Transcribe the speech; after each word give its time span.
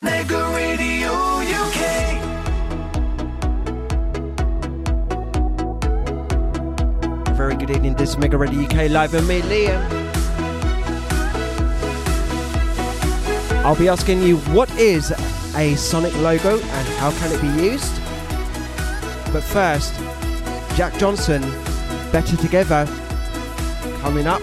Mega 0.00 0.52
Radio 0.54 1.10
UK. 1.42 1.80
Very 7.36 7.56
good 7.56 7.70
evening, 7.70 7.94
this 7.94 8.10
is 8.10 8.18
Mega 8.18 8.36
Radio 8.36 8.60
UK 8.60 8.90
live 8.90 9.12
with 9.12 9.26
me, 9.26 9.40
Liam. 9.40 9.82
I'll 13.64 13.74
be 13.74 13.88
asking 13.88 14.22
you 14.22 14.36
what 14.54 14.70
is 14.78 15.10
a 15.56 15.74
Sonic 15.74 16.14
logo 16.18 16.60
and 16.60 16.88
how 17.00 17.10
can 17.18 17.32
it 17.32 17.42
be 17.42 17.48
used? 17.60 18.00
But 19.32 19.42
first, 19.42 19.94
Jack 20.76 20.96
Johnson, 20.98 21.42
Better 22.12 22.36
Together, 22.36 22.86
coming 24.00 24.28
up. 24.28 24.42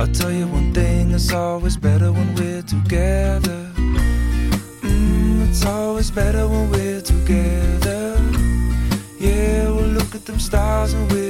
I'll 0.00 0.06
tell 0.06 0.32
you 0.32 0.46
one 0.46 0.72
thing, 0.72 1.10
it's 1.10 1.30
always 1.30 1.76
better 1.76 2.10
when 2.10 2.34
we're 2.34 2.62
together. 2.62 3.70
Mm, 4.80 5.46
it's 5.46 5.66
always 5.66 6.10
better 6.10 6.48
when 6.48 6.70
we're 6.70 7.02
together. 7.02 8.18
Yeah, 9.18 9.68
we'll 9.68 9.92
look 9.98 10.14
at 10.14 10.24
them 10.24 10.38
stars 10.38 10.94
and 10.94 11.12
we're 11.12 11.29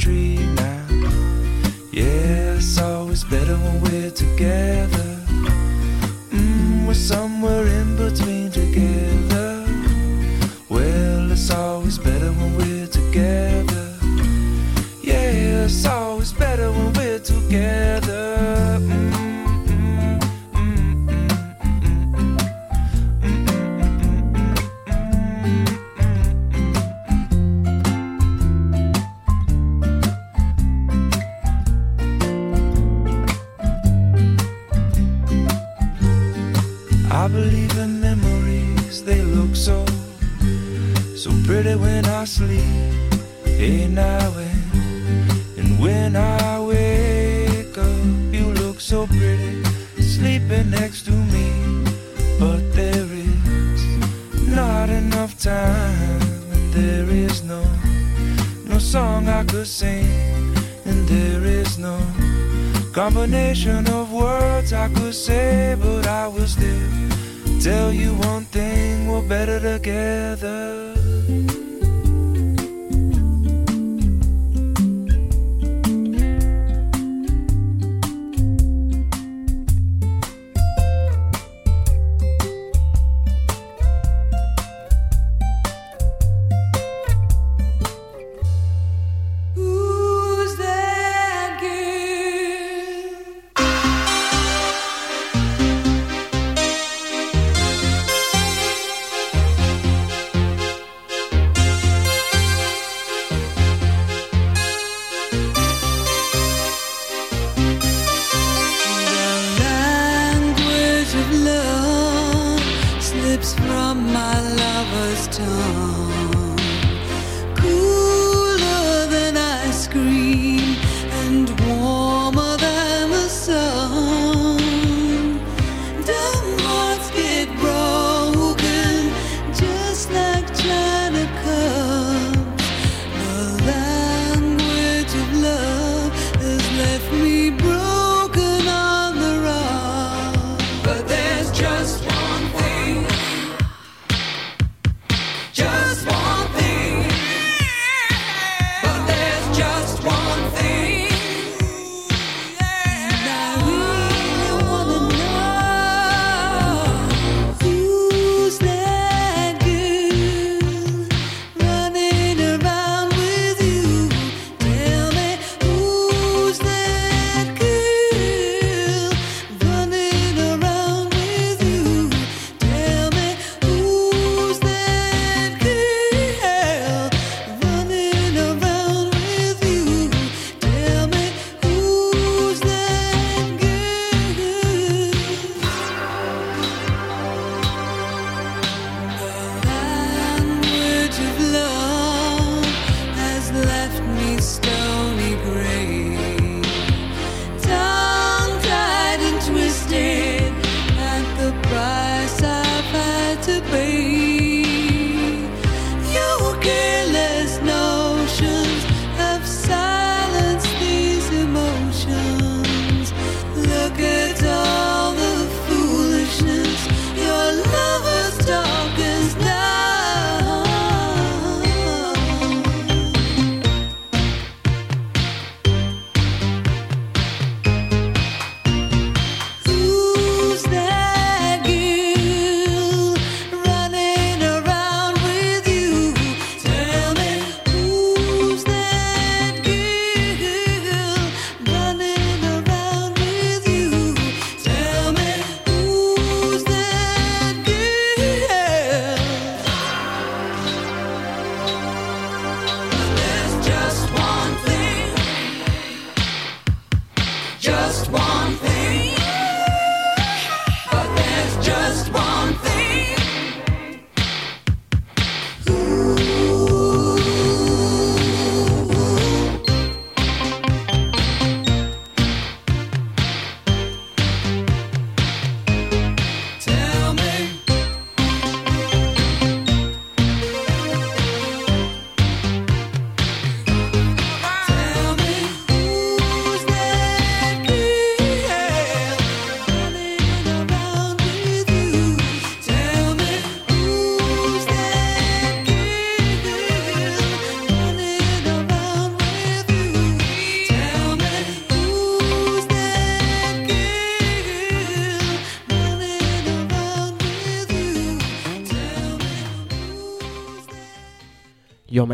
tree 0.00 0.36
now. 0.54 0.86
Yeah, 1.92 2.56
it's 2.56 2.80
always 2.80 3.22
better 3.24 3.54
when 3.54 3.82
we're 3.82 4.10
together. 4.10 5.08
Mm, 6.30 6.86
we're 6.86 6.94
somewhere 6.94 7.66
in 7.66 7.96
between 7.96 8.50
together. 8.50 9.29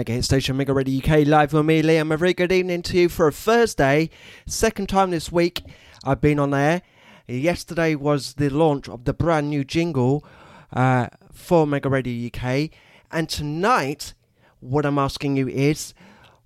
Mega 0.06 0.14
Hit 0.14 0.24
Station, 0.24 0.56
Mega 0.56 0.72
Radio 0.72 0.98
UK, 0.98 1.26
live 1.26 1.52
with 1.52 1.66
me, 1.66 1.82
Liam. 1.82 2.14
A 2.14 2.16
very 2.16 2.32
good 2.32 2.52
evening 2.52 2.80
to 2.82 2.96
you 2.96 3.08
for 3.08 3.26
a 3.26 3.32
Thursday. 3.32 4.08
Second 4.46 4.88
time 4.88 5.10
this 5.10 5.32
week 5.32 5.64
I've 6.04 6.20
been 6.20 6.38
on 6.38 6.54
air. 6.54 6.82
Yesterday 7.26 7.96
was 7.96 8.34
the 8.34 8.48
launch 8.48 8.88
of 8.88 9.04
the 9.04 9.12
brand 9.12 9.50
new 9.50 9.64
jingle 9.64 10.24
uh, 10.72 11.08
for 11.32 11.66
Mega 11.66 11.88
Radio 11.88 12.28
UK. 12.28 12.70
And 13.10 13.28
tonight, 13.28 14.14
what 14.60 14.86
I'm 14.86 14.96
asking 14.96 15.38
you 15.38 15.48
is 15.48 15.92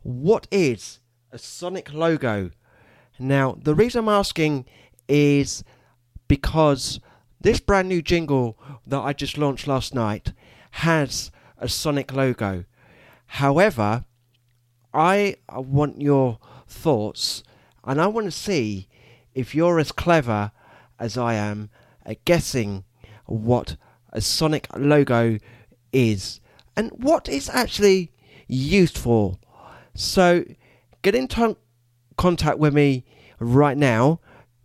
what 0.01 0.49
is 0.51 1.01
a 1.31 1.37
Sonic 1.37 1.93
logo? 1.93 2.53
Now, 3.19 3.59
the 3.63 3.75
reason 3.75 3.99
I'm 3.99 4.09
asking 4.09 4.65
is 5.07 5.63
because 6.29 6.99
this 7.39 7.61
brand 7.61 7.91
new 7.91 8.01
jingle 8.01 8.59
that 8.87 9.01
I 9.01 9.13
just 9.13 9.37
launched 9.37 9.67
last 9.67 9.95
night 9.95 10.33
has 10.71 11.31
a 11.59 11.69
Sonic 11.69 12.15
logo. 12.15 12.65
However, 13.35 14.05
I 14.93 15.37
want 15.49 16.01
your 16.01 16.41
thoughts 16.67 17.45
and 17.85 18.01
I 18.01 18.09
want 18.09 18.27
to 18.27 18.33
see 18.33 18.89
if 19.35 19.55
you're 19.55 19.79
as 19.79 19.93
clever 19.93 20.51
as 20.99 21.17
I 21.17 21.35
am 21.35 21.71
at 22.05 22.25
guessing 22.25 22.85
what 23.27 23.77
a 24.13 24.21
Sonic 24.21 24.67
logo 24.77 25.39
is 25.93 26.41
and 26.77 26.91
what 26.91 27.29
it's 27.29 27.49
actually 27.49 28.11
used 28.49 28.99
for. 28.99 29.39
So 29.95 30.45
get 31.03 31.15
in 31.15 31.29
t- 31.29 31.57
contact 32.19 32.59
with 32.59 32.75
me 32.75 33.05
right 33.39 33.79
now. 33.79 34.21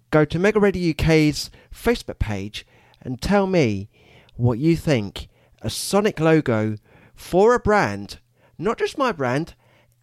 Go 0.09 0.25
to 0.25 0.39
Mega 0.39 0.59
Radio 0.59 0.89
UK's 0.89 1.51
Facebook 1.71 2.17
page 2.17 2.65
and 2.99 3.21
tell 3.21 3.45
me 3.45 3.89
what 4.35 4.57
you 4.57 4.75
think 4.75 5.27
a 5.61 5.69
Sonic 5.69 6.19
logo 6.19 6.77
for 7.13 7.53
a 7.53 7.59
brand 7.59 8.17
not 8.57 8.77
just 8.77 8.97
my 8.97 9.11
brand, 9.11 9.55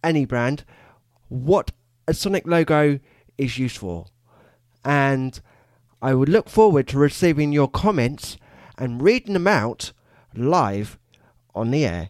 any 0.03 0.25
brand, 0.25 0.63
what 1.29 1.71
a 2.07 2.13
Sonic 2.13 2.45
logo 2.47 2.99
is 3.37 3.57
used 3.57 3.77
for. 3.77 4.05
And 4.85 5.39
I 6.01 6.13
would 6.13 6.29
look 6.29 6.49
forward 6.49 6.87
to 6.89 6.97
receiving 6.97 7.51
your 7.51 7.69
comments 7.69 8.37
and 8.77 9.01
reading 9.01 9.33
them 9.33 9.47
out 9.47 9.93
live 10.35 10.99
on 11.55 11.71
the 11.71 11.85
air. 11.85 12.09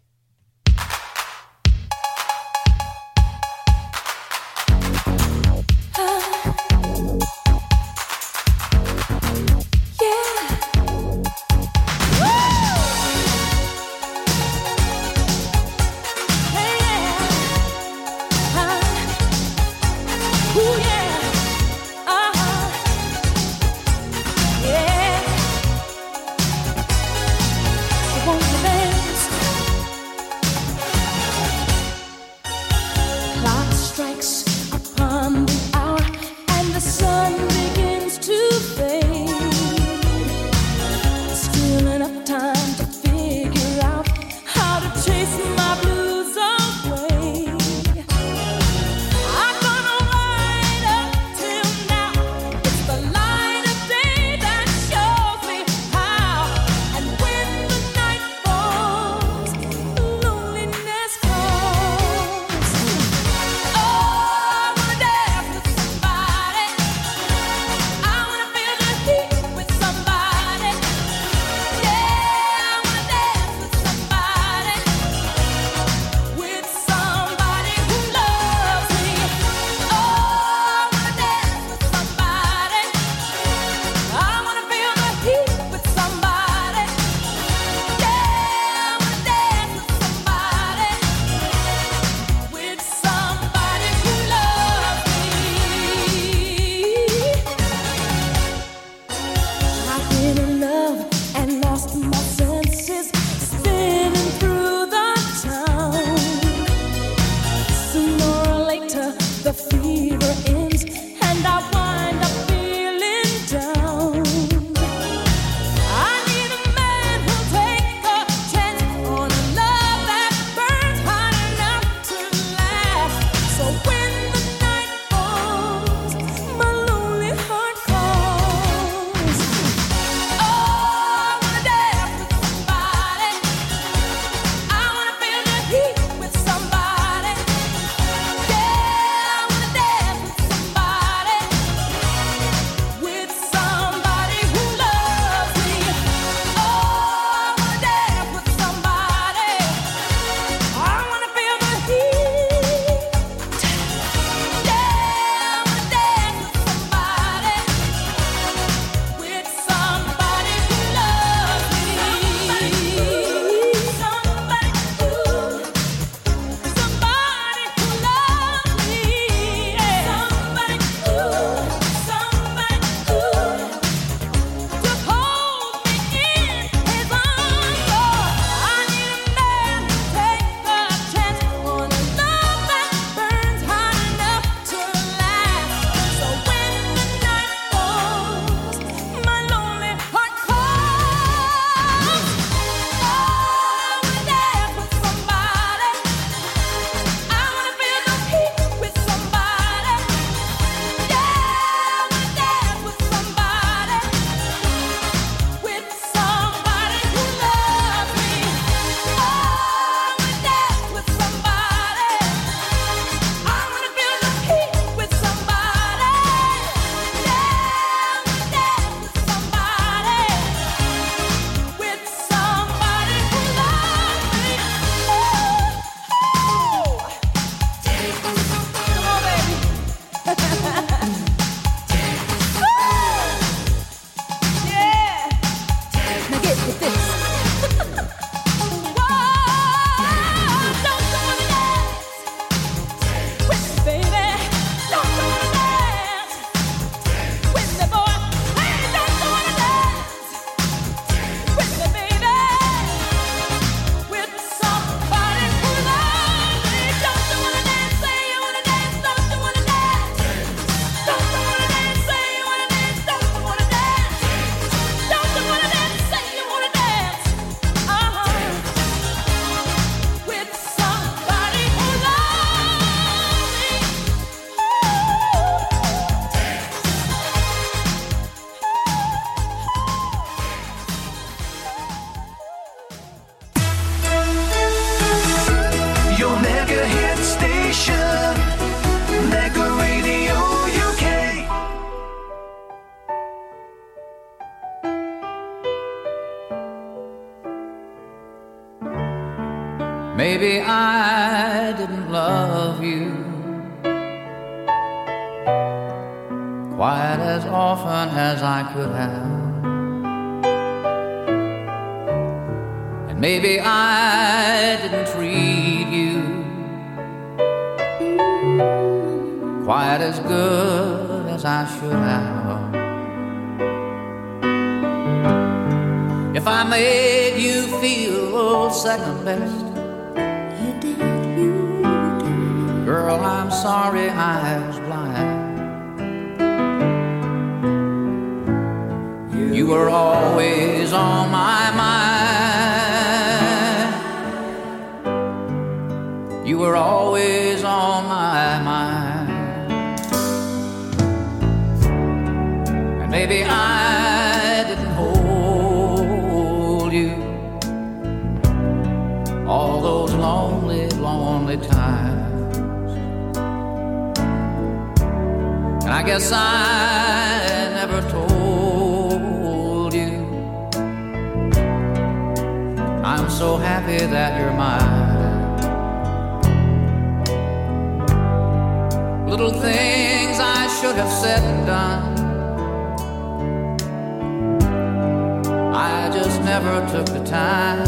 Just 386.23 386.41
never 386.43 386.79
took 386.89 387.05
the 387.07 387.23
time. 387.25 387.83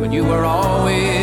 But 0.00 0.12
you 0.12 0.24
were 0.24 0.44
always 0.44 1.17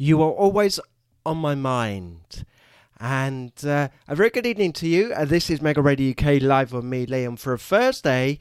You 0.00 0.22
are 0.22 0.30
always 0.30 0.78
on 1.26 1.38
my 1.38 1.56
mind. 1.56 2.44
And 3.00 3.52
uh, 3.64 3.88
a 4.06 4.14
very 4.14 4.30
good 4.30 4.46
evening 4.46 4.72
to 4.74 4.86
you. 4.86 5.12
Uh, 5.12 5.24
this 5.24 5.50
is 5.50 5.60
Mega 5.60 5.82
Radio 5.82 6.12
UK 6.12 6.40
live 6.40 6.72
with 6.72 6.84
me, 6.84 7.04
Liam, 7.04 7.36
for 7.36 7.52
a 7.52 7.58
Thursday. 7.58 8.38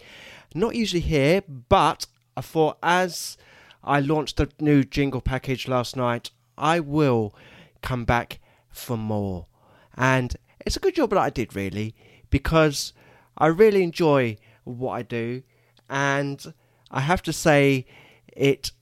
Not 0.53 0.75
usually 0.75 1.01
here, 1.01 1.41
but 1.47 2.05
I 2.35 2.41
thought 2.41 2.77
as 2.83 3.37
I 3.83 4.01
launched 4.01 4.37
the 4.37 4.51
new 4.59 4.83
jingle 4.83 5.19
package 5.19 5.67
last 5.67 5.95
night, 5.95 6.29
I 6.59 6.79
will 6.79 7.33
come 7.81 8.05
back 8.05 8.39
for 8.69 8.95
more. 8.95 9.47
And 9.95 10.35
it's 10.63 10.77
a 10.77 10.79
good 10.79 10.93
job 10.93 11.09
that 11.09 11.17
I 11.17 11.31
did, 11.31 11.55
really, 11.55 11.95
because 12.29 12.93
I 13.35 13.47
really 13.47 13.81
enjoy 13.81 14.37
what 14.63 14.91
I 14.91 15.01
do. 15.01 15.41
And 15.89 16.53
I 16.91 16.99
have 16.99 17.23
to 17.23 17.33
say, 17.33 17.87
it 18.27 18.73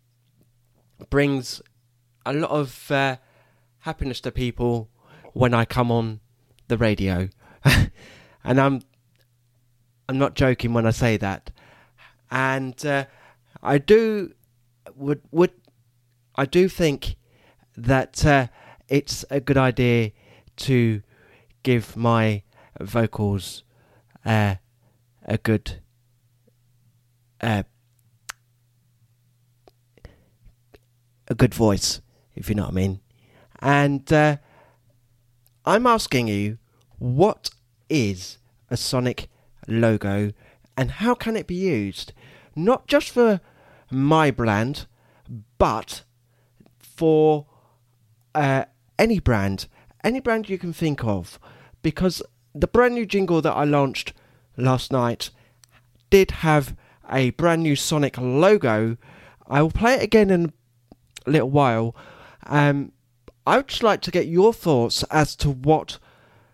brings 1.09 1.61
a 2.25 2.33
lot 2.33 2.51
of 2.51 2.91
uh, 2.91 3.17
happiness 3.79 4.19
to 4.21 4.31
people 4.31 4.89
when 5.33 5.53
I 5.53 5.65
come 5.65 5.91
on 5.91 6.19
the 6.67 6.77
radio, 6.77 7.29
and 8.43 8.59
I'm 8.59 8.81
I'm 10.07 10.17
not 10.17 10.35
joking 10.35 10.73
when 10.73 10.85
I 10.85 10.91
say 10.91 11.17
that. 11.17 11.51
And 12.31 12.83
uh, 12.85 13.05
I 13.61 13.77
do 13.77 14.33
would 14.95 15.21
would 15.31 15.51
I 16.35 16.45
do 16.45 16.67
think 16.67 17.15
that 17.77 18.25
uh, 18.25 18.47
it's 18.87 19.25
a 19.29 19.39
good 19.39 19.57
idea 19.57 20.11
to 20.57 21.01
give 21.63 21.95
my 21.97 22.43
vocals 22.79 23.63
uh, 24.25 24.55
a 25.25 25.37
good 25.37 25.81
uh, 27.41 27.63
a 31.27 31.35
good 31.35 31.53
voice, 31.53 32.01
if 32.35 32.49
you 32.49 32.55
know 32.55 32.63
what 32.63 32.71
I 32.71 32.75
mean. 32.75 32.99
And 33.59 34.11
uh, 34.11 34.37
I'm 35.65 35.87
asking 35.87 36.27
you, 36.27 36.57
what 36.97 37.49
is 37.89 38.37
a 38.69 38.77
Sonic 38.77 39.29
logo 39.67 40.31
and 40.77 40.91
how 40.91 41.15
can 41.15 41.35
it 41.35 41.47
be 41.47 41.55
used? 41.55 42.13
Not 42.55 42.87
just 42.87 43.09
for 43.09 43.41
my 43.91 44.31
brand, 44.31 44.85
but 45.57 46.03
for 46.79 47.47
uh, 48.33 48.65
any 48.97 49.19
brand, 49.19 49.67
any 50.03 50.19
brand 50.19 50.49
you 50.49 50.57
can 50.57 50.73
think 50.73 51.03
of. 51.03 51.39
Because 51.81 52.21
the 52.53 52.67
brand 52.67 52.95
new 52.95 53.05
jingle 53.05 53.41
that 53.41 53.53
I 53.53 53.63
launched 53.63 54.13
last 54.57 54.91
night 54.91 55.29
did 56.09 56.31
have 56.31 56.75
a 57.11 57.31
brand 57.31 57.63
new 57.63 57.75
Sonic 57.75 58.17
logo. 58.17 58.97
I 59.47 59.61
will 59.61 59.71
play 59.71 59.95
it 59.95 60.03
again 60.03 60.29
in 60.29 60.53
a 61.25 61.29
little 61.29 61.49
while. 61.49 61.95
Um, 62.45 62.91
I 63.47 63.57
would 63.57 63.67
just 63.67 63.83
like 63.83 64.01
to 64.01 64.11
get 64.11 64.27
your 64.27 64.53
thoughts 64.53 65.03
as 65.11 65.35
to 65.37 65.49
what 65.49 65.99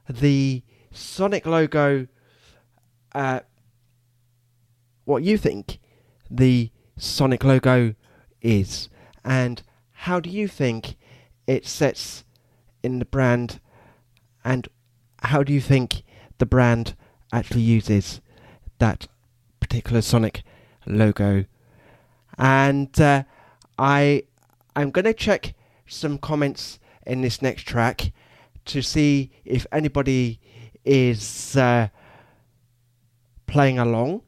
the 0.10 0.63
Sonic 0.91 1.45
logo, 1.45 2.08
uh, 3.13 3.41
what 5.06 5.23
you 5.23 5.38
think 5.38 5.80
the 6.30 6.69
Sonic 6.97 7.43
logo 7.43 7.95
is, 8.41 8.89
and 9.23 9.63
how 9.91 10.19
do 10.19 10.30
you 10.30 10.47
think 10.47 10.97
it 11.47 11.65
sets 11.65 12.25
in 12.84 12.99
the 12.99 13.06
brand, 13.06 13.60
and 14.43 14.67
how 15.23 15.43
do 15.43 15.54
you 15.54 15.62
think 15.62 16.04
the 16.39 16.45
brand 16.45 16.95
actually 17.32 17.62
uses 17.62 18.19
that 18.80 19.08
particular 19.60 20.01
Sonic 20.01 20.43
logo? 20.86 21.45
And 22.38 22.99
uh, 22.99 23.23
I, 23.77 24.23
I'm 24.75 24.91
going 24.91 25.06
to 25.06 25.13
check 25.13 25.54
some 25.91 26.17
comments 26.17 26.80
in 27.06 27.21
this 27.21 27.41
next 27.41 27.63
track 27.63 28.12
to 28.65 28.82
see 28.82 29.32
if 29.43 29.65
anybody 29.71 30.39
is 30.86 31.56
uh, 31.58 31.89
playing 33.47 33.80
along. 33.80 34.21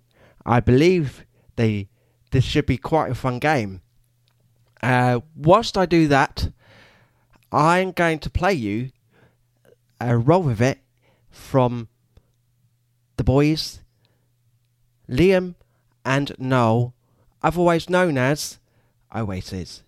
I 0.46 0.60
believe 0.60 1.26
they 1.56 1.90
this 2.32 2.44
should 2.44 2.66
be 2.66 2.78
quite 2.78 3.12
a 3.12 3.16
fun 3.16 3.40
game. 3.40 3.82
Uh, 4.82 5.20
whilst 5.36 5.78
I 5.78 5.86
do 5.86 6.08
that, 6.08 6.52
I'm 7.52 7.92
going 7.92 8.20
to 8.20 8.30
play 8.30 8.54
you 8.54 8.92
a 10.02 10.18
roll 10.18 10.42
with 10.42 10.62
it 10.62 10.80
from 11.30 11.88
the 13.18 13.24
boys 13.24 13.80
Liam 15.10 15.56
and 16.04 16.34
Noel, 16.40 16.94
otherwise 17.42 17.90
known 17.90 18.18
as 18.18 18.60
Oasis. 19.16 19.84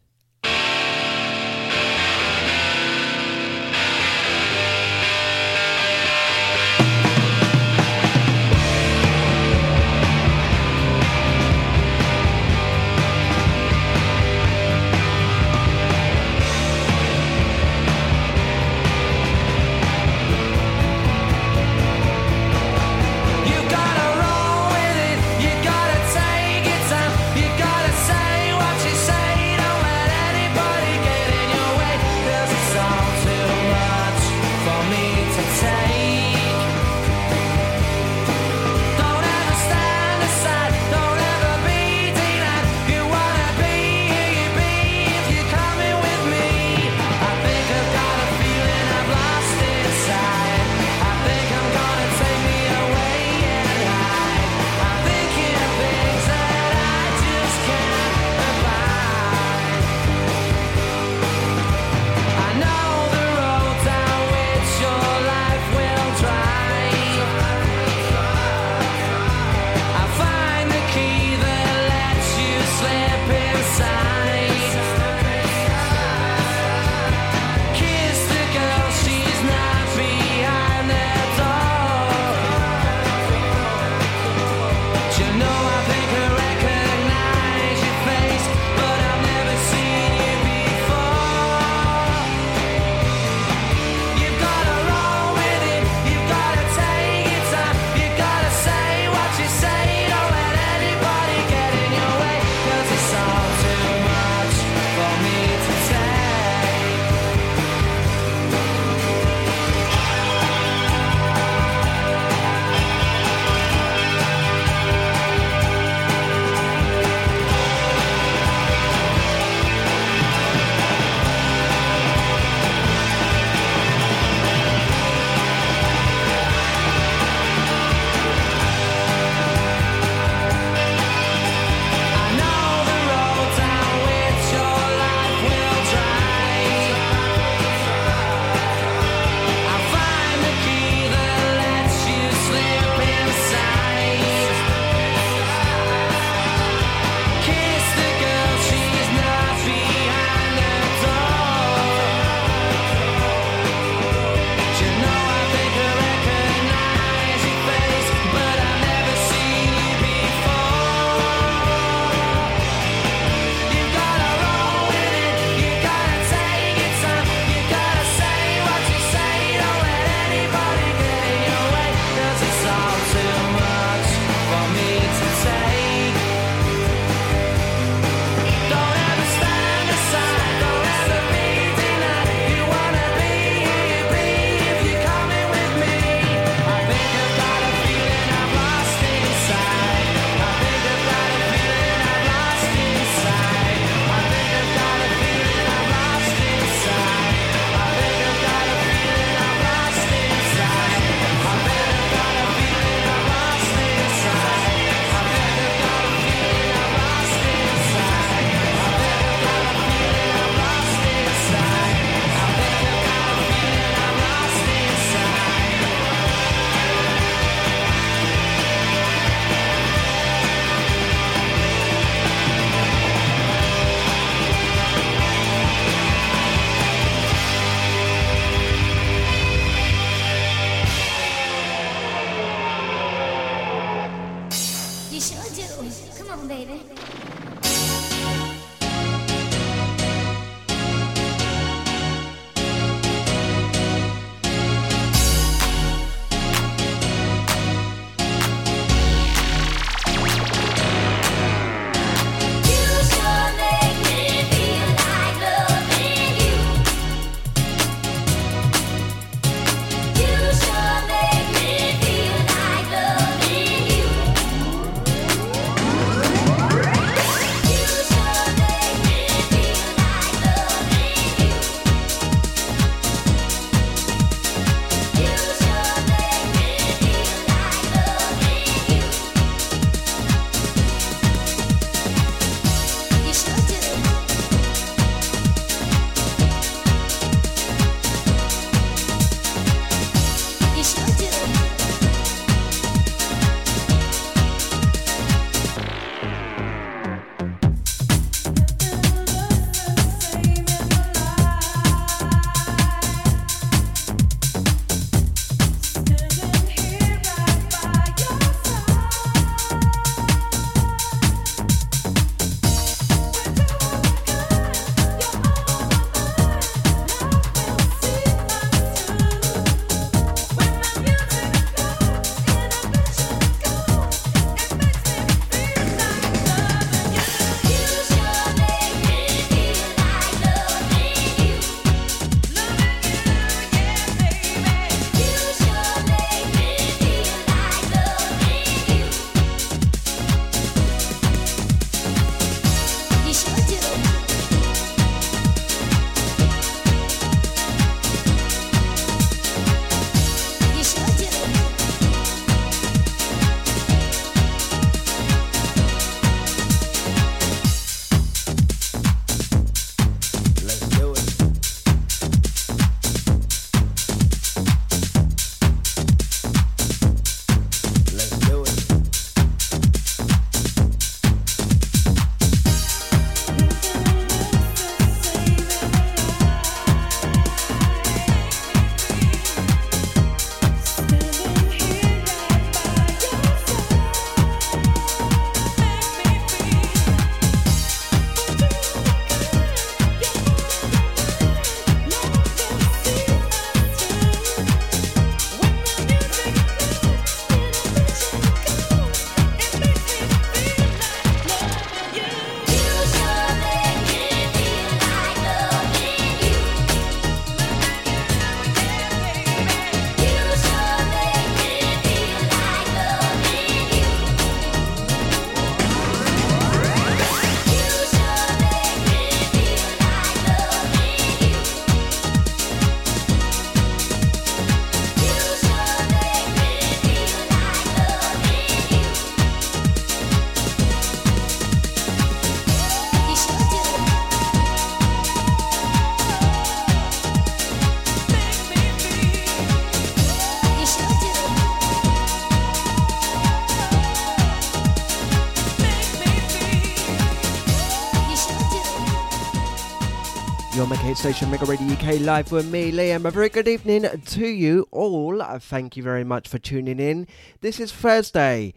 Station, 451.26 451.50
Mega 451.50 451.66
Radio 451.66 451.88
UK, 451.88 452.20
live 452.20 452.52
with 452.52 452.72
me, 452.72 452.92
Liam. 452.92 453.26
A 453.26 453.32
very 453.32 453.50
good 453.50 453.68
evening 453.68 454.06
to 454.26 454.46
you 454.46 454.88
all. 454.92 455.42
Thank 455.58 455.98
you 455.98 456.04
very 456.04 456.24
much 456.24 456.48
for 456.48 456.60
tuning 456.60 457.00
in. 457.00 457.28
This 457.62 457.80
is 457.80 457.92
Thursday, 457.92 458.76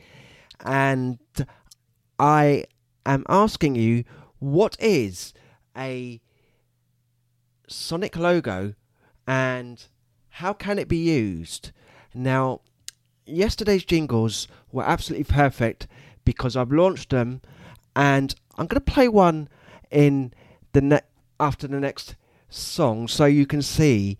and 0.64 1.18
I 2.18 2.64
am 3.04 3.26
asking 3.28 3.74
you 3.74 4.04
what 4.38 4.78
is 4.80 5.34
a 5.76 6.22
Sonic 7.68 8.16
logo 8.16 8.72
and 9.26 9.84
how 10.30 10.54
can 10.54 10.78
it 10.78 10.88
be 10.88 10.96
used? 10.96 11.72
Now, 12.14 12.62
yesterday's 13.26 13.84
jingles 13.84 14.48
were 14.72 14.84
absolutely 14.84 15.24
perfect 15.24 15.86
because 16.24 16.56
I've 16.56 16.72
launched 16.72 17.10
them 17.10 17.42
and 17.94 18.34
I'm 18.56 18.68
going 18.68 18.82
to 18.82 18.90
play 18.90 19.06
one 19.06 19.50
in 19.90 20.32
the 20.72 20.80
ne- 20.80 21.00
after 21.38 21.68
the 21.68 21.78
next 21.78 22.14
song 22.48 23.08
so 23.08 23.24
you 23.24 23.46
can 23.46 23.62
see. 23.62 24.18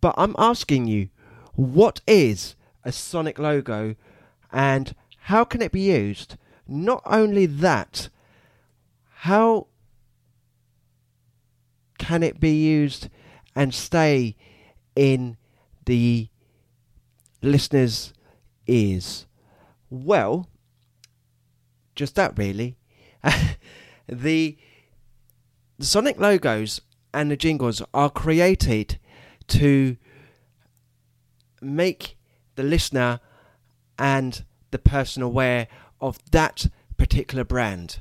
But 0.00 0.14
I'm 0.16 0.34
asking 0.38 0.86
you, 0.86 1.08
what 1.54 2.00
is 2.06 2.54
a 2.84 2.92
Sonic 2.92 3.38
logo 3.38 3.96
and 4.52 4.94
how 5.22 5.44
can 5.44 5.60
it 5.60 5.72
be 5.72 5.80
used? 5.80 6.36
Not 6.66 7.02
only 7.04 7.46
that, 7.46 8.08
how 9.16 9.66
can 11.98 12.22
it 12.22 12.38
be 12.38 12.52
used 12.52 13.08
and 13.54 13.74
stay 13.74 14.36
in 14.94 15.36
the 15.84 16.28
listener's 17.42 18.12
ears? 18.66 19.26
Well, 19.90 20.48
just 21.94 22.14
that 22.14 22.38
really. 22.38 22.76
the 24.08 24.56
the 25.78 25.86
Sonic 25.86 26.18
logos 26.18 26.80
and 27.12 27.30
the 27.30 27.36
jingles 27.36 27.82
are 27.94 28.10
created 28.10 28.98
to 29.48 29.96
make 31.60 32.16
the 32.54 32.62
listener 32.62 33.20
and 33.98 34.44
the 34.70 34.78
person 34.78 35.22
aware 35.22 35.68
of 36.00 36.18
that 36.30 36.66
particular 36.96 37.44
brand. 37.44 38.00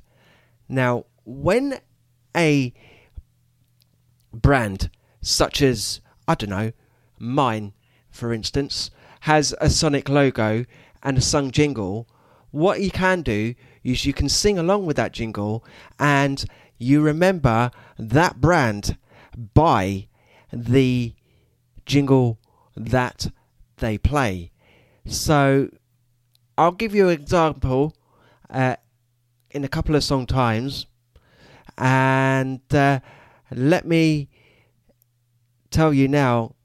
Now, 0.67 1.05
when 1.25 1.79
a 2.35 2.73
brand 4.33 4.89
such 5.21 5.61
as, 5.61 6.01
I 6.27 6.35
don't 6.35 6.49
know, 6.49 6.71
mine, 7.17 7.73
for 8.11 8.33
instance, 8.33 8.91
has 9.21 9.55
a 9.59 9.69
Sonic 9.69 10.09
logo 10.09 10.65
and 11.03 11.17
a 11.17 11.21
sung 11.21 11.51
jingle, 11.51 12.07
what 12.51 12.81
you 12.81 12.91
can 12.91 13.21
do 13.21 13.55
is 13.83 14.05
you 14.05 14.13
can 14.13 14.29
sing 14.29 14.57
along 14.57 14.85
with 14.85 14.97
that 14.97 15.11
jingle 15.11 15.63
and 15.99 16.45
you 16.77 17.01
remember 17.01 17.71
that 17.97 18.39
brand 18.39 18.97
by 19.53 20.07
the 20.51 21.13
jingle 21.85 22.39
that 22.75 23.31
they 23.77 23.97
play. 23.97 24.51
So 25.05 25.69
I'll 26.57 26.71
give 26.71 26.93
you 26.93 27.09
an 27.09 27.13
example 27.19 27.95
uh, 28.49 28.75
in 29.51 29.63
a 29.63 29.67
couple 29.67 29.95
of 29.95 30.03
song 30.03 30.25
times 30.25 30.85
and 31.77 32.61
uh, 32.73 32.99
let 33.51 33.85
me 33.85 34.29
tell 35.69 35.93
you 35.93 36.07
now 36.07 36.55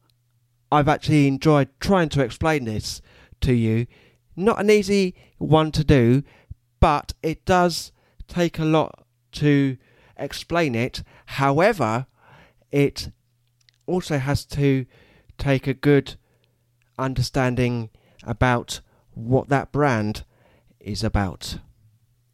I've 0.71 0.89
actually 0.89 1.27
enjoyed 1.27 1.69
trying 1.81 2.09
to 2.11 2.23
explain 2.23 2.65
this 2.65 3.03
to 3.43 3.53
you. 3.53 3.87
Not 4.35 4.59
an 4.59 4.71
easy 4.71 5.15
one 5.37 5.71
to 5.73 5.85
do, 5.85 6.23
but 6.81 7.13
it 7.23 7.45
does 7.45 7.93
take 8.27 8.59
a 8.59 8.65
lot 8.65 9.05
to 9.33 9.77
explain 10.23 10.75
it. 10.75 11.03
However, 11.27 12.07
it 12.71 13.11
also 13.87 14.19
has 14.19 14.45
to 14.47 14.87
take 15.39 15.67
a 15.67 15.75
good 15.75 16.15
understanding 16.99 17.91
about 18.25 18.81
what 19.15 19.49
that 19.49 19.73
brand 19.73 20.25
is 20.81 21.05
about. 21.05 21.59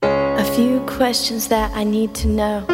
A 0.03 0.45
few 0.55 0.81
questions 0.81 1.49
that 1.49 1.73
I 1.75 1.85
need 1.85 2.15
to 2.17 2.29
know. 2.29 2.65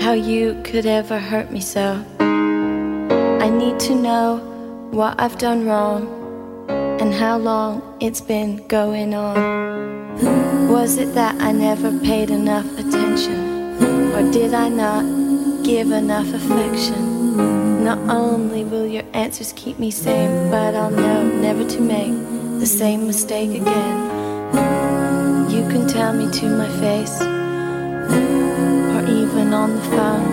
How 0.00 0.12
you 0.12 0.60
could 0.64 0.86
ever 0.86 1.18
hurt 1.18 1.50
me 1.50 1.60
so. 1.60 2.04
I 2.20 3.48
need 3.48 3.78
to 3.80 3.94
know 3.94 4.38
what 4.90 5.20
I've 5.20 5.38
done 5.38 5.66
wrong 5.66 6.08
and 7.00 7.12
how 7.12 7.38
long 7.38 7.96
it's 8.00 8.20
been 8.20 8.66
going 8.68 9.14
on. 9.14 10.68
Was 10.68 10.98
it 10.98 11.14
that 11.14 11.40
I 11.40 11.52
never 11.52 11.98
paid 12.00 12.30
enough 12.30 12.66
attention? 12.78 13.59
Or 13.80 14.30
did 14.30 14.54
I 14.54 14.68
not 14.68 15.04
give 15.64 15.90
enough 15.90 16.32
affection? 16.34 17.84
Not 17.84 17.98
only 18.10 18.64
will 18.64 18.86
your 18.86 19.04
answers 19.14 19.52
keep 19.56 19.78
me 19.78 19.90
sane, 19.90 20.50
but 20.50 20.74
I'll 20.74 20.90
know 20.90 21.22
never 21.22 21.64
to 21.64 21.80
make 21.80 22.12
the 22.60 22.66
same 22.66 23.06
mistake 23.06 23.50
again. 23.60 23.98
You 25.50 25.62
can 25.68 25.88
tell 25.88 26.12
me 26.12 26.30
to 26.30 26.46
my 26.48 26.68
face, 26.78 27.20
or 28.94 29.02
even 29.08 29.54
on 29.54 29.76
the 29.76 29.82
phone. 29.96 30.26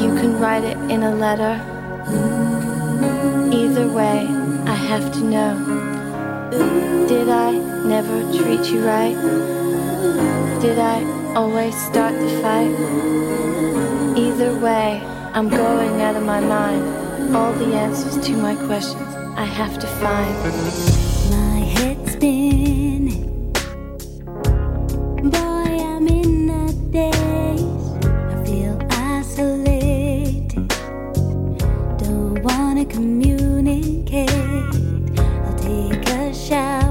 You 0.00 0.14
can 0.20 0.38
write 0.40 0.64
it 0.64 0.76
in 0.90 1.02
a 1.04 1.14
letter. 1.14 1.60
Either 3.52 3.88
way, 3.88 4.26
I 4.66 4.74
have 4.74 5.12
to 5.12 5.20
know. 5.20 5.54
Did 7.08 7.28
I 7.28 7.52
never 7.86 8.22
treat 8.36 8.64
you 8.72 8.84
right? 8.84 9.16
Did 10.60 10.78
I 10.78 11.23
always 11.36 11.74
start 11.86 12.14
the 12.14 12.28
fight? 12.40 12.70
Either 14.16 14.56
way, 14.60 15.02
I'm 15.34 15.48
going 15.48 16.00
out 16.00 16.14
of 16.14 16.22
my 16.22 16.40
mind. 16.40 17.34
All 17.34 17.52
the 17.54 17.74
answers 17.74 18.24
to 18.26 18.32
my 18.36 18.54
questions 18.66 19.02
I 19.36 19.44
have 19.44 19.78
to 19.80 19.86
find. 19.86 20.34
My 21.30 21.58
head's 21.76 22.12
spinning. 22.12 23.52
Boy, 25.30 25.70
I'm 25.90 26.06
in 26.06 26.50
a 26.50 26.72
daze. 26.92 27.62
I 28.04 28.44
feel 28.46 28.78
isolated. 28.90 30.68
Don't 31.98 32.42
wanna 32.44 32.84
communicate. 32.84 34.30
I'll 35.44 35.58
take 35.58 36.08
a 36.10 36.32
shower. 36.32 36.83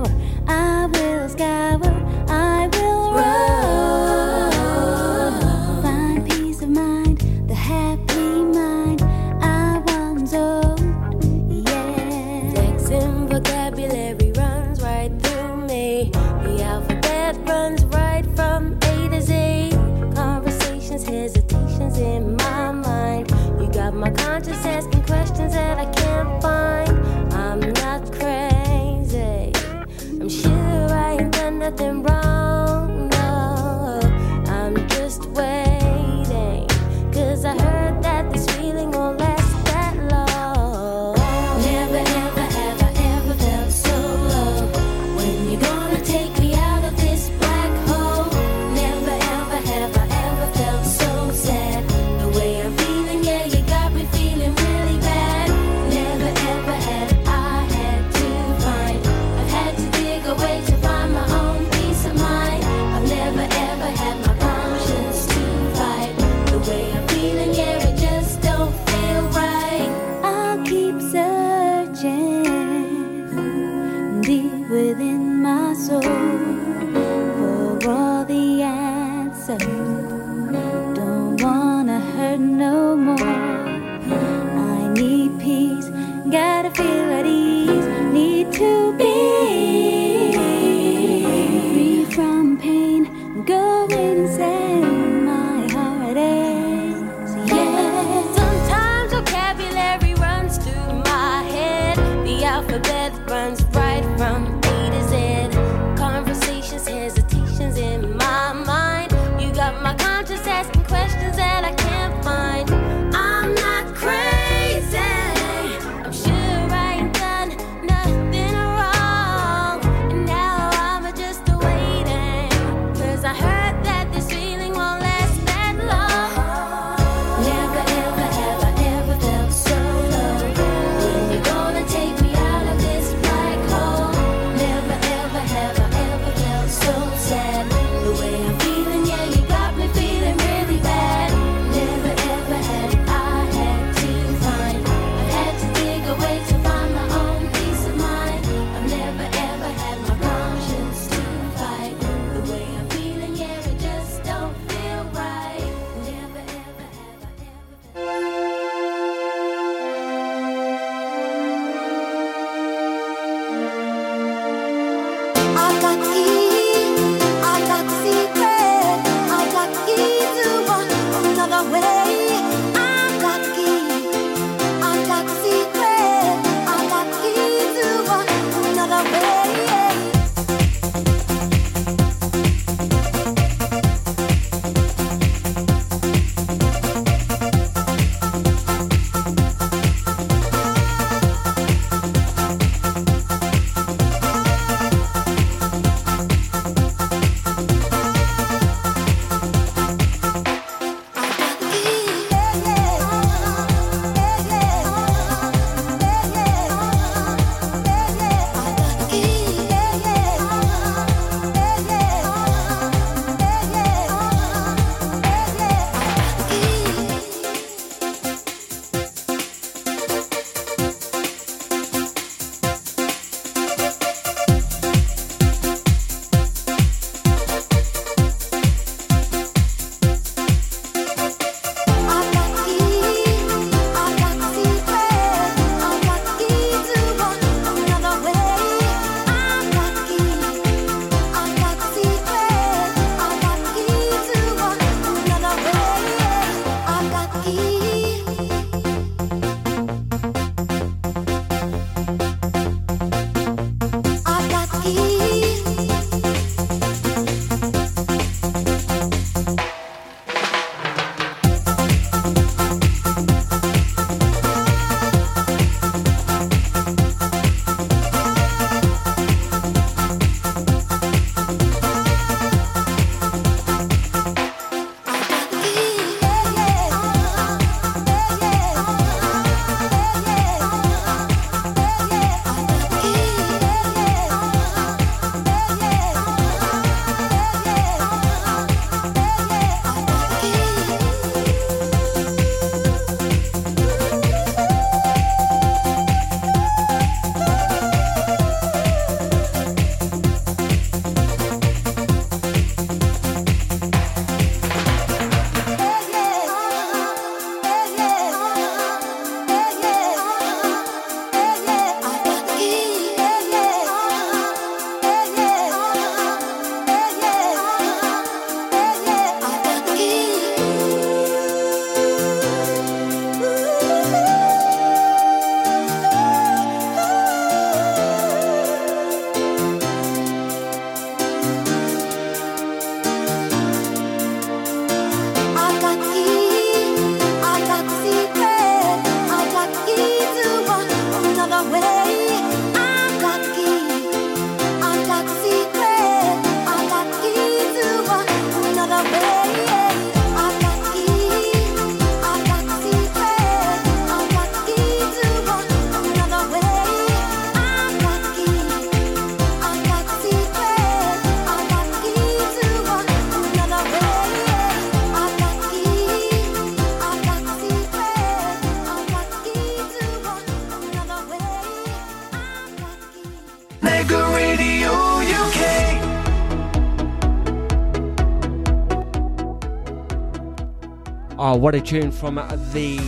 What 381.63 381.75
a 381.75 381.79
tune 381.79 382.11
from 382.11 382.35
the 382.73 382.99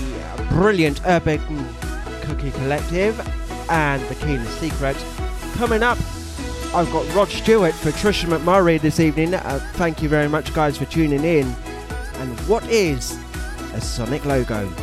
brilliant 0.47 1.01
Urban 1.05 1.41
Cookie 2.21 2.51
Collective 2.51 3.19
and 3.69 4.01
the 4.03 4.15
Key, 4.15 4.37
the 4.37 4.45
Secret. 4.45 4.95
Coming 5.55 5.83
up, 5.83 5.97
I've 6.73 6.89
got 6.89 7.13
Rod 7.13 7.27
Stewart 7.27 7.73
for 7.73 7.91
Trisha 7.91 8.29
McMurray 8.29 8.79
this 8.79 9.01
evening. 9.01 9.33
Uh, 9.33 9.59
thank 9.73 10.01
you 10.01 10.07
very 10.07 10.29
much, 10.29 10.53
guys, 10.53 10.77
for 10.77 10.85
tuning 10.85 11.25
in. 11.25 11.45
And 12.13 12.39
what 12.47 12.63
is 12.69 13.19
a 13.73 13.81
Sonic 13.81 14.23
logo? 14.23 14.73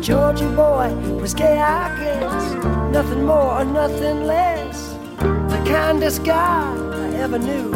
Georgie 0.00 0.46
boy 0.54 0.94
was 1.20 1.34
gay, 1.34 1.58
I 1.58 1.88
guess, 1.98 2.54
nothing 2.92 3.24
more 3.24 3.60
or 3.60 3.64
nothing 3.64 4.24
less. 4.24 4.94
The 5.18 5.62
kindest 5.66 6.24
guy 6.24 6.74
I 6.74 7.14
ever 7.16 7.38
knew. 7.38 7.72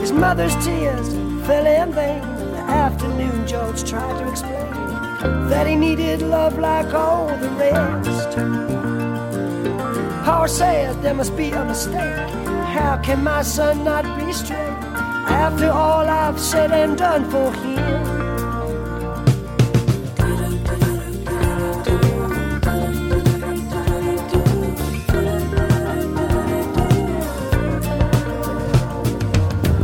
His 0.00 0.12
mother's 0.12 0.54
tears 0.64 1.08
fell 1.46 1.66
in 1.66 1.92
vain. 1.92 2.22
The 2.52 2.64
afternoon, 2.86 3.46
George 3.46 3.82
tried 3.88 4.18
to 4.20 4.30
explain 4.30 5.48
that 5.48 5.66
he 5.66 5.74
needed 5.74 6.22
love 6.22 6.58
like 6.58 6.94
all 6.94 7.28
the 7.38 7.50
rest. 7.50 8.36
Power 10.24 10.48
said 10.48 11.02
there 11.02 11.14
must 11.14 11.36
be 11.36 11.50
a 11.50 11.64
mistake. 11.64 12.30
How 12.76 13.00
can 13.02 13.22
my 13.22 13.42
son 13.42 13.84
not 13.84 14.04
be 14.18 14.32
straight 14.32 14.74
after 15.26 15.70
all 15.70 16.08
I've 16.08 16.38
said 16.38 16.72
and 16.72 16.96
done 16.96 17.24
for 17.30 17.52
him? 17.52 18.24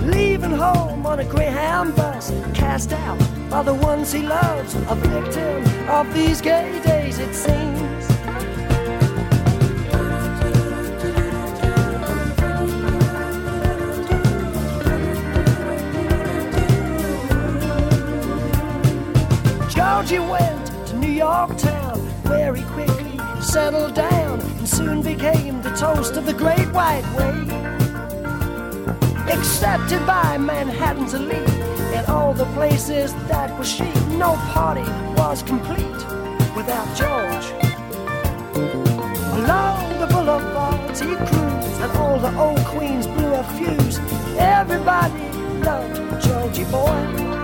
Leaving 0.06 0.52
home 0.52 1.06
on 1.06 1.20
a 1.20 1.24
Greyhound 1.24 1.94
bus, 1.96 2.32
cast 2.54 2.92
out 2.92 3.18
by 3.48 3.62
the 3.62 3.74
ones 3.74 4.12
he 4.12 4.22
loves, 4.22 4.74
a 4.74 4.94
victim 4.94 5.88
of 5.88 6.12
these 6.14 6.40
gay 6.40 6.80
days, 6.84 7.18
it 7.18 7.34
seems. 7.34 7.79
Georgie 20.10 20.28
went 20.28 20.66
to 20.88 20.96
New 20.96 21.12
York 21.12 21.56
town, 21.56 22.00
where 22.24 22.52
he 22.52 22.64
quickly 22.64 23.16
settled 23.40 23.94
down 23.94 24.40
and 24.40 24.68
soon 24.68 25.02
became 25.02 25.62
the 25.62 25.70
toast 25.76 26.16
of 26.16 26.26
the 26.26 26.32
Great 26.32 26.66
White 26.72 27.06
Way. 27.14 27.30
Accepted 29.32 30.04
by 30.08 30.36
Manhattan's 30.36 31.14
elite 31.14 31.48
and 31.94 32.04
all 32.08 32.34
the 32.34 32.46
places 32.56 33.14
that 33.28 33.56
were 33.56 33.64
chic, 33.64 33.94
no 34.18 34.34
party 34.52 34.88
was 35.14 35.44
complete 35.44 36.02
without 36.56 36.88
George. 36.96 37.46
Along 39.38 40.00
the 40.00 40.08
boulevards 40.10 40.98
he 40.98 41.14
cruised, 41.14 41.80
and 41.82 41.92
all 41.98 42.18
the 42.18 42.36
old 42.36 42.64
queens 42.66 43.06
blew 43.06 43.32
a 43.32 43.44
fuse. 43.56 44.00
Everybody 44.40 45.22
loved 45.62 46.20
Georgie 46.20 46.64
boy. 46.64 47.39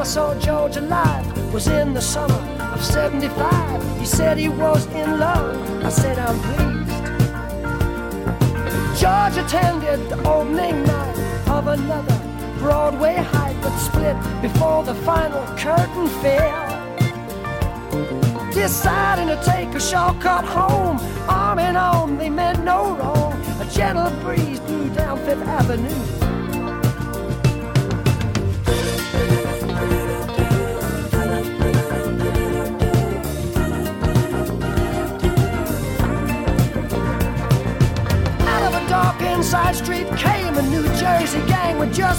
Time 0.00 0.06
I 0.06 0.12
saw 0.12 0.34
George 0.38 0.76
alive 0.76 1.52
was 1.52 1.68
in 1.68 1.94
the 1.94 2.00
summer 2.00 2.42
of 2.72 2.82
75. 2.82 3.98
He 3.98 4.06
said 4.06 4.38
he 4.38 4.48
was 4.48 4.86
in 4.86 5.18
love. 5.18 5.84
I 5.84 5.90
said, 5.90 6.18
I'm 6.18 6.38
pleased. 6.40 6.90
George 9.00 9.36
attended 9.44 10.08
the 10.08 10.18
opening 10.26 10.82
night 10.84 11.48
of 11.48 11.66
another 11.66 12.16
Broadway 12.58 13.16
hype 13.16 13.56
but 13.62 13.76
split 13.78 14.16
before 14.42 14.84
the 14.84 14.94
final 14.94 15.44
curtain 15.56 16.08
fell. 16.22 16.70
Deciding 18.52 19.28
to 19.28 19.42
take 19.44 19.68
a 19.74 19.80
shortcut 19.80 20.44
home, 20.44 20.98
arm 21.28 21.58
in 21.58 21.76
arm, 21.76 22.16
they 22.18 22.30
meant 22.30 22.64
no 22.64 22.94
wrong. 22.96 23.34
A 23.60 23.66
gentle 23.70 24.10
breeze 24.22 24.60
blew 24.60 24.88
down 24.90 25.18
Fifth 25.18 25.42
Avenue. 25.42 26.19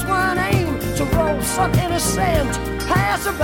Just 0.01 0.09
one 0.09 0.37
aim 0.37 0.79
to 0.95 1.03
roll 1.15 1.41
some 1.41 1.73
innocent 1.75 2.51
passerby. 2.87 3.37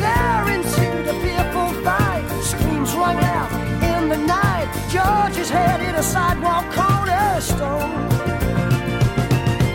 There 0.00 0.48
ensued 0.54 1.06
a 1.06 1.20
fearful 1.20 1.72
fight. 1.82 2.24
Screams 2.42 2.94
rung 2.94 3.18
out 3.18 3.50
in 3.82 4.08
the 4.08 4.16
night. 4.16 4.68
George's 4.90 5.50
head 5.50 5.80
hit 5.80 5.94
a 5.94 6.02
sidewalk 6.02 6.64
cornerstone. 6.72 7.92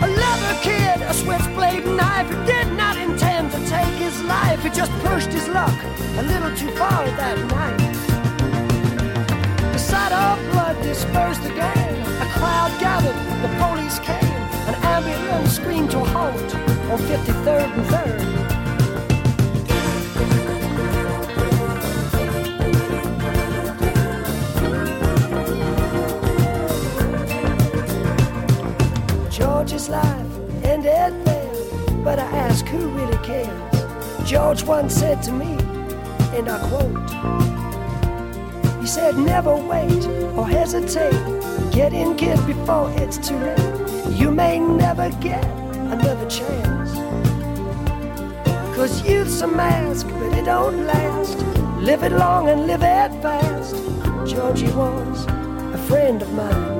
A 0.02 0.08
leather 0.08 0.54
kid, 0.62 1.02
a 1.02 1.14
switchblade 1.14 1.86
knife, 1.86 2.30
did 2.46 2.72
not 2.72 2.96
intend 2.96 3.52
to 3.52 3.58
take 3.68 3.94
his 3.94 4.22
life. 4.22 4.62
He 4.62 4.70
just 4.70 4.92
pushed 5.04 5.30
his 5.30 5.48
luck 5.48 5.78
a 6.18 6.22
little 6.22 6.54
too 6.56 6.70
far 6.72 7.04
that 7.04 7.38
night. 7.50 7.78
The 9.72 9.78
sight 9.78 10.12
of 10.12 10.38
blood 10.52 10.82
dispersed 10.82 11.42
the 11.42 11.50
gang. 11.50 11.94
A 12.20 12.26
crowd 12.36 12.72
gathered, 12.80 13.16
the 13.42 13.48
police 13.58 13.98
came. 14.00 14.31
An 14.68 14.74
ambulance 14.84 15.56
screamed 15.56 15.90
to 15.90 15.98
a 15.98 16.04
halt 16.04 16.54
on 16.90 16.98
53rd 16.98 17.70
and 17.76 17.86
3rd. 17.86 18.32
George's 29.30 29.88
life 29.88 30.32
ended 30.64 31.24
there, 31.24 31.52
but 32.04 32.18
I 32.18 32.24
ask 32.24 32.66
who 32.66 32.88
really 32.88 33.18
cares. 33.18 34.28
George 34.28 34.62
once 34.64 34.94
said 34.94 35.22
to 35.24 35.32
me, 35.32 35.56
and 36.36 36.48
I 36.48 36.58
quote, 36.68 37.10
he 38.80 38.86
said, 38.86 39.16
never 39.16 39.54
wait 39.54 40.06
or 40.36 40.46
hesitate. 40.46 41.12
Get 41.72 41.92
in, 41.92 42.16
kid, 42.16 42.44
before 42.46 42.90
it's 42.96 43.18
too 43.18 43.38
late. 43.38 43.71
You 44.14 44.30
may 44.30 44.58
never 44.58 45.10
get 45.20 45.44
another 45.94 46.28
chance. 46.28 46.92
Cause 48.76 49.06
youth's 49.08 49.40
a 49.40 49.46
mask, 49.46 50.06
but 50.08 50.36
it 50.38 50.44
don't 50.44 50.86
last. 50.86 51.38
Live 51.80 52.02
it 52.02 52.12
long 52.12 52.48
and 52.48 52.66
live 52.66 52.82
it 52.82 53.22
fast. 53.22 53.74
Georgie 54.26 54.72
was 54.72 55.26
a 55.26 55.78
friend 55.88 56.22
of 56.22 56.32
mine. 56.32 56.71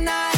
Light 0.00 0.29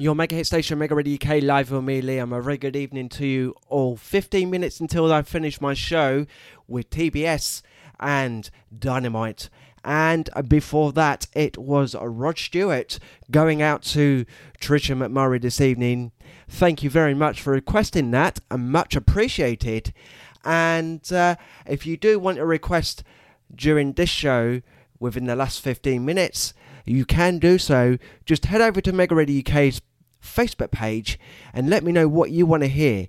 Your 0.00 0.14
Mega 0.14 0.34
Hit 0.34 0.46
Station, 0.46 0.78
Mega 0.78 0.94
Radio 0.94 1.16
UK, 1.16 1.42
live 1.42 1.70
with 1.70 1.84
me, 1.84 2.00
Liam. 2.00 2.34
A 2.34 2.40
very 2.40 2.56
good 2.56 2.74
evening 2.74 3.10
to 3.10 3.26
you 3.26 3.54
all. 3.68 3.98
15 3.98 4.48
minutes 4.48 4.80
until 4.80 5.12
I 5.12 5.20
finish 5.20 5.60
my 5.60 5.74
show 5.74 6.24
with 6.66 6.88
BTS 6.88 7.60
and 8.00 8.48
Dynamite. 8.76 9.50
And 9.84 10.30
before 10.48 10.92
that, 10.92 11.26
it 11.34 11.58
was 11.58 11.94
Rod 11.94 12.38
Stewart 12.38 12.98
going 13.30 13.60
out 13.60 13.82
to 13.82 14.24
Trisha 14.58 14.96
McMurray 14.96 15.42
this 15.42 15.60
evening. 15.60 16.12
Thank 16.48 16.82
you 16.82 16.88
very 16.88 17.12
much 17.12 17.42
for 17.42 17.52
requesting 17.52 18.10
that, 18.12 18.38
and 18.50 18.72
much 18.72 18.96
appreciated. 18.96 19.92
And 20.46 21.12
uh, 21.12 21.36
if 21.66 21.84
you 21.84 21.98
do 21.98 22.18
want 22.18 22.38
a 22.38 22.46
request 22.46 23.04
during 23.54 23.92
this 23.92 24.08
show 24.08 24.62
within 24.98 25.26
the 25.26 25.36
last 25.36 25.60
15 25.60 26.02
minutes, 26.02 26.54
you 26.86 27.04
can 27.04 27.38
do 27.38 27.58
so. 27.58 27.98
Just 28.24 28.46
head 28.46 28.62
over 28.62 28.80
to 28.80 28.92
Mega 28.92 29.14
Radio 29.14 29.40
UK's 29.40 29.82
Facebook 30.22 30.70
page 30.70 31.18
and 31.52 31.68
let 31.68 31.84
me 31.84 31.92
know 31.92 32.08
what 32.08 32.30
you 32.30 32.46
want 32.46 32.62
to 32.62 32.68
hear. 32.68 33.08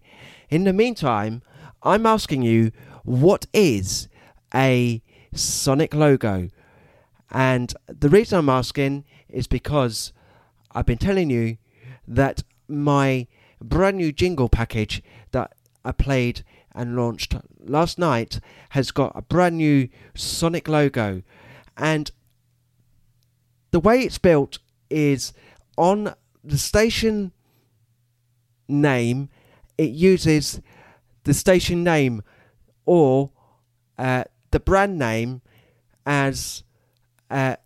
In 0.49 0.63
the 0.63 0.73
meantime, 0.73 1.41
I'm 1.83 2.05
asking 2.05 2.43
you 2.43 2.71
what 3.03 3.47
is 3.53 4.07
a 4.53 5.01
Sonic 5.33 5.93
logo? 5.93 6.49
And 7.31 7.73
the 7.87 8.09
reason 8.09 8.39
I'm 8.39 8.49
asking 8.49 9.05
is 9.29 9.47
because 9.47 10.11
I've 10.73 10.85
been 10.85 10.97
telling 10.97 11.29
you 11.29 11.57
that 12.07 12.43
my 12.67 13.27
brand 13.61 13.97
new 13.97 14.11
jingle 14.11 14.49
package 14.49 15.01
that 15.31 15.53
I 15.85 15.91
played 15.91 16.43
and 16.73 16.95
launched 16.95 17.35
last 17.59 17.97
night 17.97 18.39
has 18.69 18.91
got 18.91 19.11
a 19.15 19.21
brand 19.21 19.57
new 19.57 19.89
Sonic 20.13 20.67
logo. 20.67 21.21
And 21.77 22.11
the 23.71 23.79
way 23.79 24.01
it's 24.01 24.17
built 24.17 24.59
is 24.89 25.33
on 25.77 26.13
the 26.43 26.57
station 26.57 27.31
name, 28.67 29.29
it 29.77 29.91
uses 29.91 30.61
the 31.23 31.33
station 31.33 31.83
name 31.83 32.23
or 32.85 33.31
uh, 33.97 34.23
the 34.51 34.59
brand 34.59 34.97
name 34.97 35.41
as 36.05 36.63
a 37.29 37.57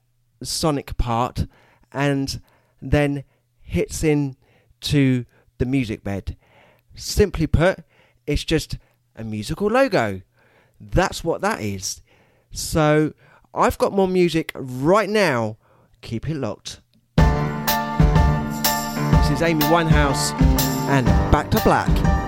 sonic 0.43 0.97
part 0.97 1.47
and 1.91 2.41
then 2.81 3.23
hits 3.61 4.03
in 4.03 4.35
to 4.81 5.25
the 5.57 5.65
music 5.65 6.03
bed. 6.03 6.35
Simply 6.93 7.47
put, 7.47 7.79
it's 8.27 8.43
just 8.43 8.77
a 9.15 9.23
musical 9.23 9.67
logo. 9.67 10.21
That's 10.79 11.23
what 11.23 11.41
that 11.41 11.61
is. 11.61 12.01
So 12.51 13.13
I've 13.53 13.77
got 13.77 13.93
more 13.93 14.07
music 14.07 14.51
right 14.55 15.09
now. 15.09 15.57
Keep 16.01 16.29
it 16.29 16.35
locked. 16.35 16.81
This 19.25 19.39
is 19.39 19.41
Amy 19.41 19.63
Winehouse 19.63 20.39
and 20.87 21.07
Back 21.31 21.49
to 21.49 21.59
Black. 21.61 22.24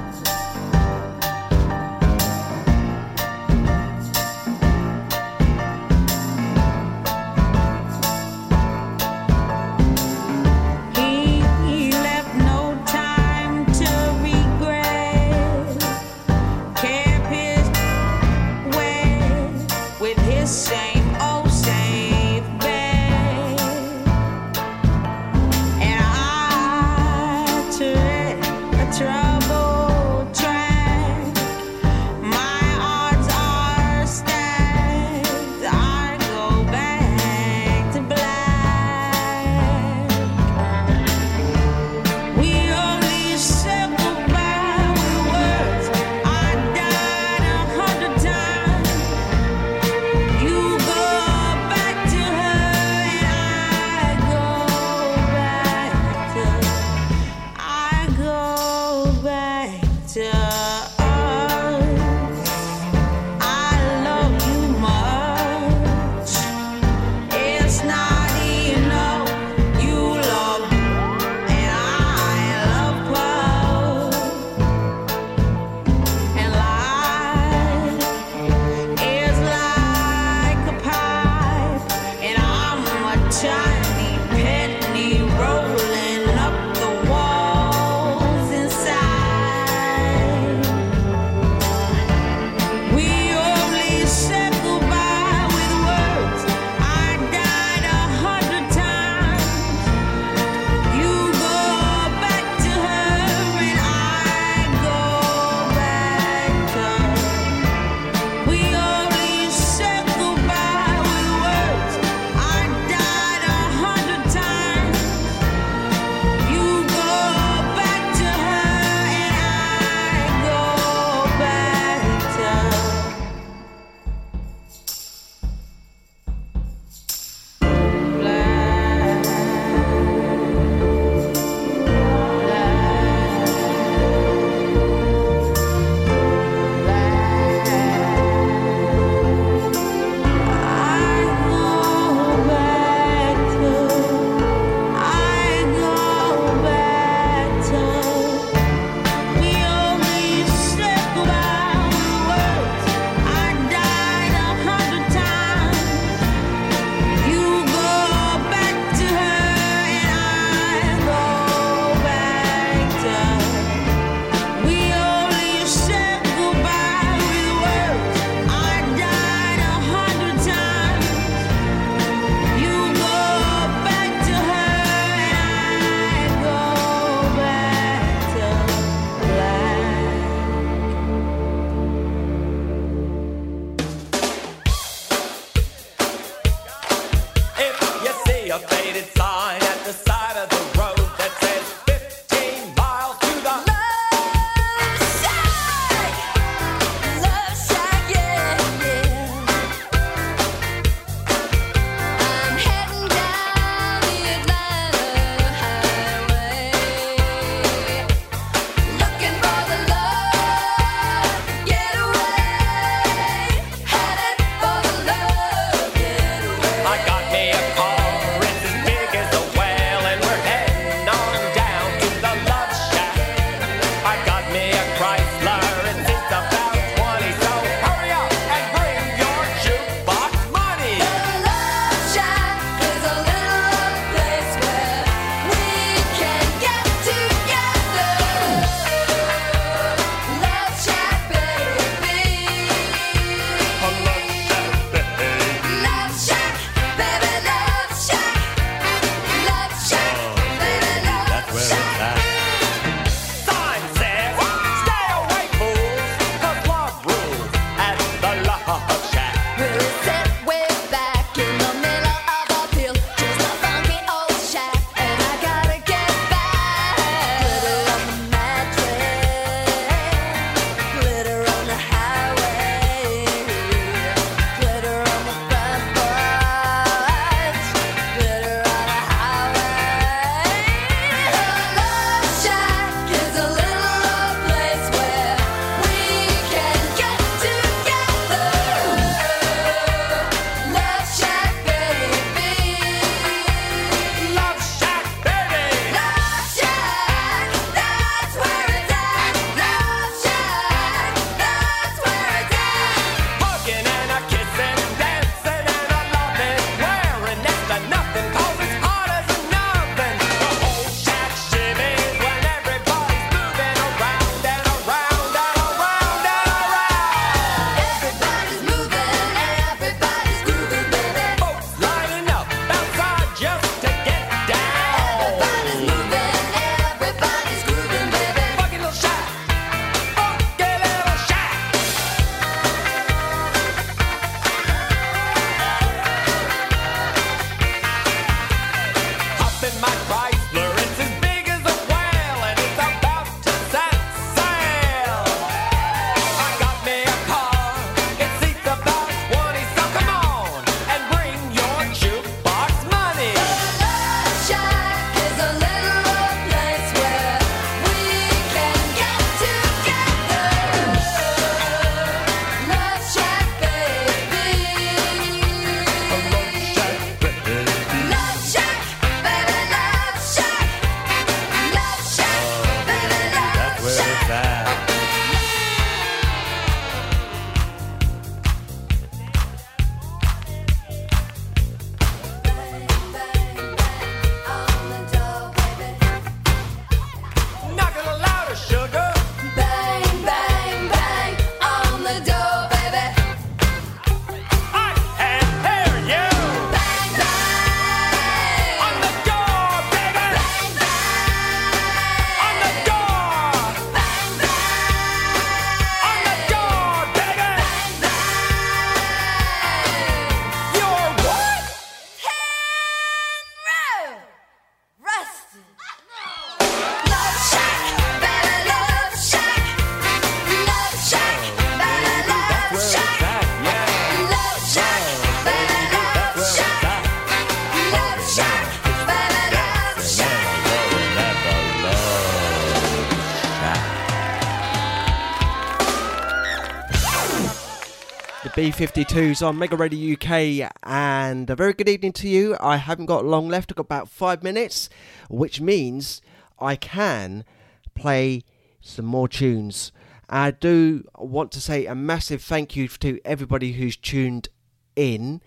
B52s 438.57 439.45
on 439.45 439.59
Mega 439.59 439.77
Radio 439.77 440.13
UK, 440.13 440.71
and 440.81 441.47
a 441.47 441.55
very 441.55 441.73
good 441.73 441.87
evening 441.87 442.13
to 442.13 442.27
you. 442.27 442.57
I 442.59 442.77
haven't 442.77 443.05
got 443.05 443.23
long 443.23 443.47
left, 443.47 443.71
I've 443.71 443.75
got 443.75 443.83
about 443.83 444.09
five 444.09 444.41
minutes, 444.41 444.89
which 445.29 445.61
means 445.61 446.23
I 446.57 446.75
can 446.75 447.45
play 447.93 448.41
some 448.81 449.05
more 449.05 449.27
tunes. 449.27 449.91
I 450.27 450.49
do 450.49 451.07
want 451.19 451.51
to 451.51 451.61
say 451.61 451.85
a 451.85 451.93
massive 451.93 452.41
thank 452.41 452.75
you 452.75 452.87
to 452.87 453.19
everybody 453.23 453.73
who's 453.73 453.95
tuned 453.95 454.49
in 454.95 455.39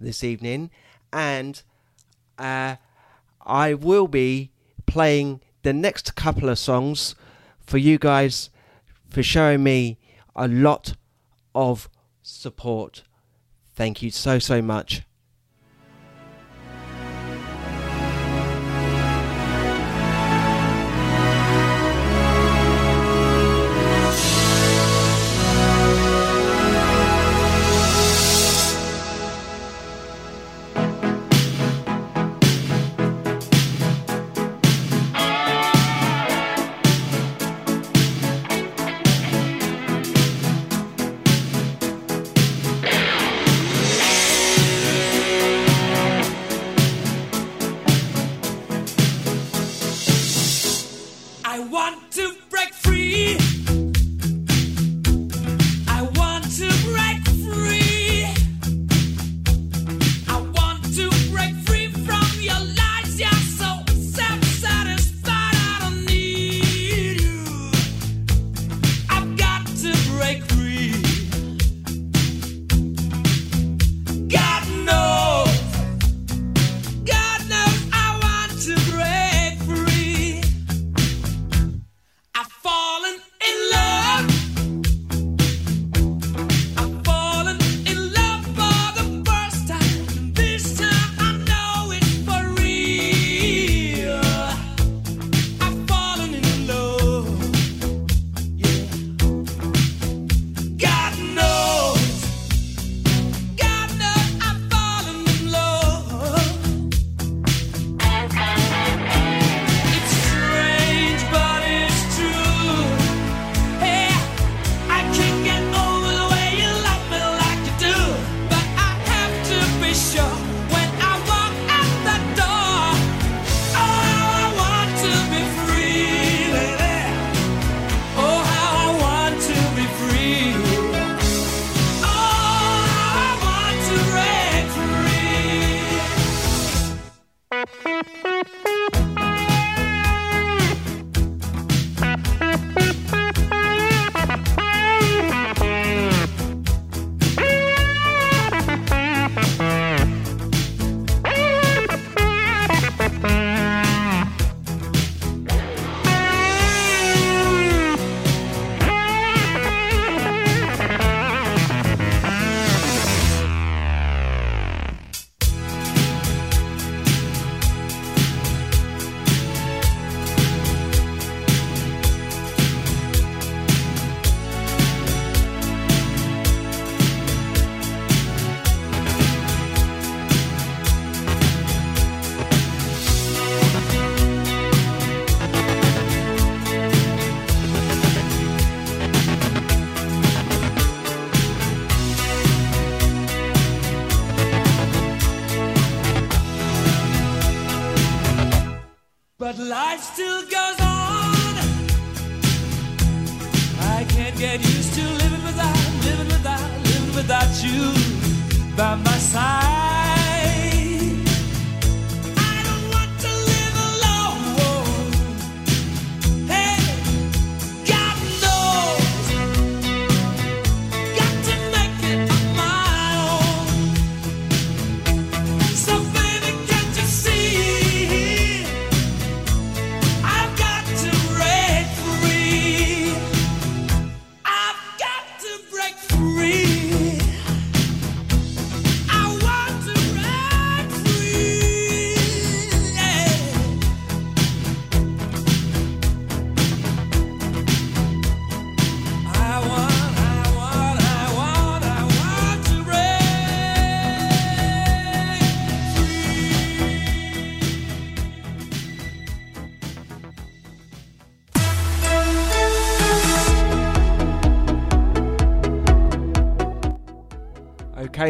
this 0.00 0.22
evening, 0.22 0.70
and 1.12 1.60
uh, 2.38 2.76
I 3.44 3.74
will 3.74 4.06
be 4.06 4.52
playing 4.86 5.40
the 5.64 5.72
next 5.72 6.14
couple 6.14 6.48
of 6.48 6.60
songs 6.60 7.16
for 7.58 7.78
you 7.78 7.98
guys 7.98 8.50
for 9.08 9.24
showing 9.24 9.64
me 9.64 9.98
a 10.36 10.46
lot 10.46 10.94
of 11.56 11.88
support. 12.22 13.02
Thank 13.74 14.02
you 14.02 14.10
so, 14.10 14.38
so 14.38 14.62
much. 14.62 15.02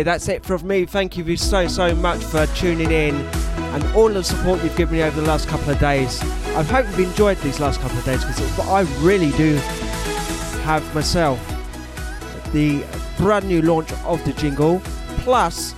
That's 0.03 0.29
it 0.29 0.45
from 0.45 0.67
me. 0.67 0.85
Thank 0.87 1.17
you 1.17 1.37
so, 1.37 1.67
so 1.69 1.95
much 1.95 2.23
for 2.25 2.47
tuning 2.47 2.91
in 2.91 3.15
and 3.15 3.85
all 3.95 4.09
the 4.09 4.23
support 4.23 4.63
you've 4.63 4.77
given 4.77 4.97
me 4.97 5.03
over 5.03 5.21
the 5.21 5.27
last 5.27 5.49
couple 5.49 5.71
of 5.71 5.79
days. 5.79 6.21
I 6.55 6.63
hope 6.63 6.87
you've 6.87 7.11
enjoyed 7.11 7.39
these 7.39 7.59
last 7.61 7.81
couple 7.81 7.99
of 7.99 8.05
days 8.05 8.25
because 8.25 8.59
I 8.61 8.83
really 9.01 9.31
do 9.33 9.55
have 10.65 10.95
myself 10.95 11.39
the 12.53 12.85
brand 13.17 13.47
new 13.47 13.63
launch 13.63 13.93
of 14.05 14.23
the 14.25 14.33
jingle, 14.35 14.81
plus 15.19 15.73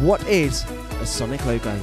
what 0.00 0.26
is 0.26 0.64
a 1.00 1.06
Sonic 1.06 1.44
logo. 1.46 1.76